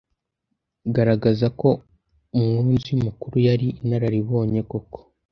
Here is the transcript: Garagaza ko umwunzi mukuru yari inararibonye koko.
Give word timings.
Garagaza 0.93 1.47
ko 1.59 1.69
umwunzi 2.35 2.91
mukuru 3.03 3.35
yari 3.47 3.67
inararibonye 3.81 4.61
koko. 4.69 4.99